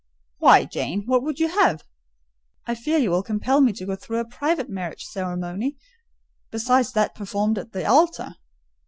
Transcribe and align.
"Why, 0.39 0.65
Jane, 0.65 1.03
what 1.05 1.21
would 1.21 1.37
you 1.39 1.47
have? 1.49 1.83
I 2.65 2.73
fear 2.73 2.97
you 2.97 3.11
will 3.11 3.21
compel 3.21 3.61
me 3.61 3.71
to 3.73 3.85
go 3.85 3.95
through 3.95 4.17
a 4.17 4.25
private 4.25 4.67
marriage 4.67 5.03
ceremony, 5.03 5.77
besides 6.49 6.93
that 6.93 7.13
performed 7.13 7.59
at 7.59 7.71
the 7.71 7.85
altar. 7.87 8.33